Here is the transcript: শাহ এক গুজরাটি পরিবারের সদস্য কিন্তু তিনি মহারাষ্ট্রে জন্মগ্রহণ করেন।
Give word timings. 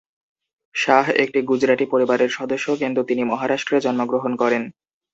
শাহ 0.75 1.05
এক 1.15 1.29
গুজরাটি 1.49 1.85
পরিবারের 1.85 2.29
সদস্য 2.29 2.67
কিন্তু 2.77 3.01
তিনি 3.03 3.21
মহারাষ্ট্রে 3.23 3.77
জন্মগ্রহণ 3.81 4.31
করেন। 4.35 4.63